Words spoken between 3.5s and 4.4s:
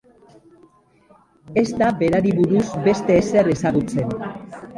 ezagutzen.